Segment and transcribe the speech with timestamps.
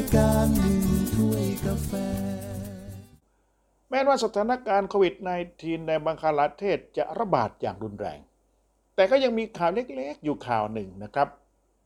[0.00, 0.82] ายการหนึ่ง
[1.14, 1.92] ถ้วยกาแฟ
[3.90, 5.14] แม้ว่าสถานการณ์โควิด
[5.52, 8.18] -19 ในบังคลาเทศจะระบาดอย่างรุนแรง
[8.94, 11.28] แต่ก็ยังมีข่าวเล็กๆ อยู่ข่าวหนึ่งนะครับ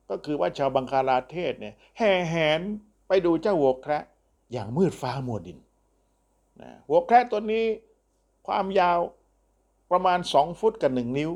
[0.09, 2.61] ก็คือว่าชาวบังคลาเทศเนี่ยแห่แหน
[3.07, 4.03] ไปดูเจ้าวัวแคระ
[4.53, 5.59] อย่างมืดฟ้ามัวดิน
[6.61, 7.65] นะวัวแคระตัวนี้
[8.47, 8.99] ความยาว
[9.91, 11.31] ประมาณ 2 ฟุตกับ 1 นิ้ว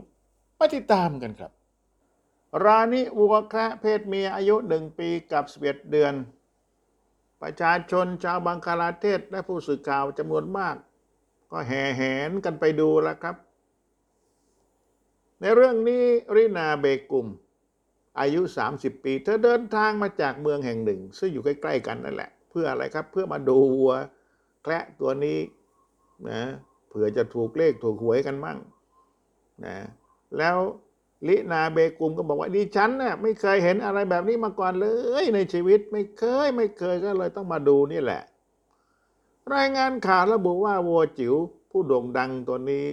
[0.58, 1.52] ไปติดตามกันครับ
[2.66, 6.14] รานิวัวแคระเพศเมียอายุ 1 ปีกับ 11 เดือน
[7.42, 10.76] ประชาชนชาวบังคลาเทศและผู้สื่อข่าวจำนวนมาก
[11.52, 13.36] ก็แห่แหนกันไปดูแล้วครับ
[15.42, 16.04] ในเรื่องนี้
[16.36, 17.28] รินาเบกุม
[18.20, 18.42] อายุ
[18.74, 23.94] 30 ปี เธอเดินทางมาจากเมืองแห่งหนึ่ง ซึ่งอยู่ใกล้ ๆ กันนั่นแหละ เพื่ออะไรครับ เพื่อมาดูวัว
[24.64, 25.40] แคระตัวนี้
[26.30, 26.42] นะ
[26.88, 28.60] เผื่อจะถูกเลขถูกหวยกันมั่ง
[29.66, 29.76] นะ
[30.38, 30.58] แล้ว
[31.28, 34.88] ลินาเบกุมก็บอกว่าดิฉันน่ะไม่เคยเห็นอะไรแบบนี้มาก่อนเล
[35.22, 38.22] ยในชีวิตไม่เคยไม่เคยก็เลยต้องมาดูนี่แหละ
[39.56, 41.34] รายงานข่าวระบุว่าวัวจิ๋ว
[41.72, 42.86] ผู้โด่งดังตัวนี้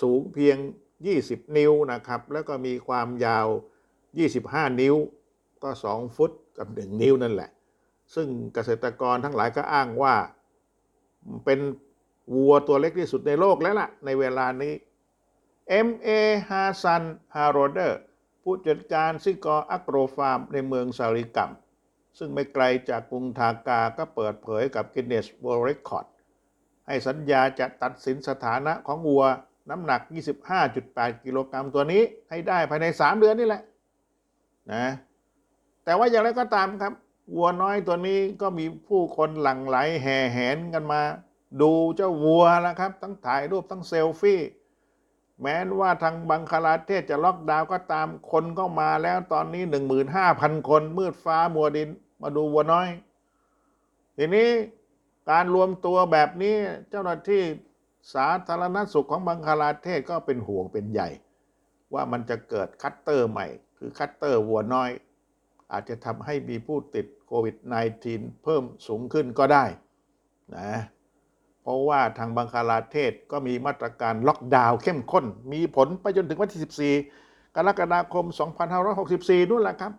[0.00, 0.56] สูงเพียง
[1.06, 3.46] 20 นิ้วนะครับ แล้วก็มีความยาว
[4.12, 4.96] 25 นิ้ว
[5.62, 7.50] ก็ 2 ฟุตกับ 1 นิ้วนั่นแหละ
[8.14, 10.14] ซึ่งเกษตรกรทั้งหลายก็อ้างว่า
[11.44, 11.60] เป็น
[12.34, 14.72] วัวตัวเล็กที่สุดในโลกแล้วล่ะ ในเวลานี้
[15.86, 16.08] M.A.
[16.50, 17.02] ฮาซัน
[17.34, 18.00] ฮาวลาเดอร์
[18.42, 21.50] ผู้จัดการ Shikor Agro ฟาร์มในเมืองซาริกัม
[22.18, 26.06] ซึ่งไม่ไกลจากกรุงธากาก็เปิดเผยกับ Guinness World Record
[26.86, 29.24] ให้สัญญาจะตัดสินสถานะของวัว
[29.70, 30.00] น้ำหนัก
[30.62, 33.62] 25.8 กิโลกรัมตัวนี้ให้ได้ภายใน 3 เดือนนี่แหละ
[34.72, 34.86] นะ
[35.84, 36.92] แต่ว่าอย่างไรก็ตามครับ
[37.34, 41.00] วัวน้อยตัวนี้ก็มีผู้คนหลั่งไหลแห่แหนกันมา
[41.60, 44.40] ดูเจ้าวัวแล้วครับ ทั้งถ่ายรูปทั้งเซลฟี่
[45.42, 49.62] แม้ว่าทางบังคลาเทศจะล็อกดาวน์ก็ตามคนก็มาแล้วตอนนี้
[50.16, 51.88] 15,000คนมืดฟ้ามัวดิน
[52.22, 52.88] มาดูวัวน้อย
[54.16, 54.50] ทีนี้
[55.30, 56.56] การรวมตัวแบบนี้
[56.90, 57.42] เจ้าหน้าที่
[58.14, 61.08] สาธารณสุขของบังคลาเทศก็เป็นห่วงเป็นใหญ่
[61.94, 63.46] ว่ามันจะเกิดคลัสเตอร์ใหม่
[63.78, 64.90] คือคลัสเตอร์วัวน้อย
[65.72, 67.56] อาจจะทำให้มีผู้ติดโควิด
[68.00, 69.64] -19 เพิ่มสูงขึ้นก็ได้
[70.56, 70.70] นะ
[71.70, 78.26] ราะว่าทางบังคลาเทศก็มีมาตรการล็อกดาวน์เข้มข้น มีผลไปจนถึงวันที่ 14 กรกฎาคม
[78.88, 79.92] 2564นู่นแหละครับ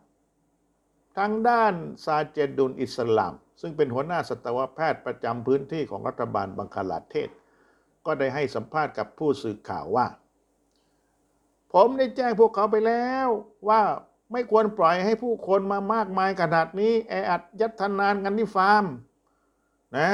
[1.18, 1.74] ทางด้าน
[2.06, 7.30] ซาเจดุลอิสลาม ซึ่งเป็นหัวหน้าสัตวแพทย์ประจำพื้นที่ของรัฐบาลบังคลาเทศ
[8.06, 10.08] ก็ได้ให้สัมภาษณ์กับผู้สื่อข่าวว่า
[11.74, 13.28] ผมได้แจ้งพวกเขาไปแล้ว
[13.70, 13.82] ว่า
[14.32, 18.86] ไม่ควรปล่อยให้ผู้คนมามากมายขนาดนี้แออัดยัดทนานกันที่ฟาร์ม
[19.98, 20.12] นะ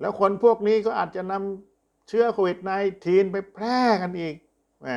[0.00, 2.58] แล้วคนพวกนี้ก็อาจจะนำเชื้อโควิด
[2.96, 4.34] -19 ไปแพร่กันอีก
[4.82, 4.88] แหม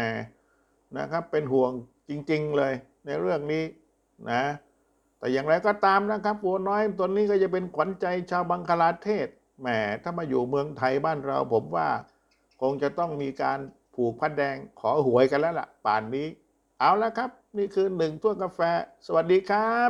[0.97, 1.71] นะครับเป็นห่วง
[2.09, 2.73] จริง ๆ เลย
[3.05, 3.63] ในเรื่องนี้
[4.31, 4.43] นะ
[5.19, 9.27] แต่อย่างไรก็ตามนะครับวัวน้อยตัวนี้ก็จะเป็นขวัญใจชาวบังคลาเทศ
[9.61, 9.67] แหม
[10.03, 11.89] ถ้ามาอยู่เมืองไทยบ้านเราผมว่า
[12.61, 13.59] คงจะต้องมีการ
[13.95, 16.27] ผูกพันแดงขอหวยกันแล้วล่ะ ป่านนี้
[16.79, 18.59] เอาละครับ นี่คือหนึ่งถ้วยกาแฟ
[19.05, 19.89] สวัสดีครับ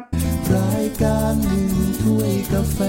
[0.56, 1.68] รายการหนึ่ง
[2.02, 2.79] ถ้วยกาแฟ